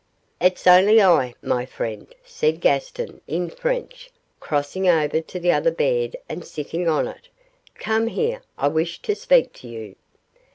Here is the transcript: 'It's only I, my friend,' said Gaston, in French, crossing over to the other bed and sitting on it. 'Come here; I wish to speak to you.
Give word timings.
'It's 0.39 0.65
only 0.65 0.99
I, 0.99 1.35
my 1.43 1.63
friend,' 1.63 2.15
said 2.23 2.59
Gaston, 2.59 3.21
in 3.27 3.51
French, 3.51 4.09
crossing 4.39 4.87
over 4.89 5.21
to 5.21 5.39
the 5.39 5.51
other 5.51 5.69
bed 5.69 6.15
and 6.27 6.43
sitting 6.43 6.87
on 6.89 7.07
it. 7.07 7.27
'Come 7.75 8.07
here; 8.07 8.41
I 8.57 8.67
wish 8.69 8.99
to 9.03 9.13
speak 9.13 9.53
to 9.53 9.67
you. 9.67 9.95